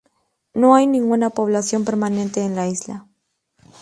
[0.55, 3.05] No hay ninguna población permanente en la isla.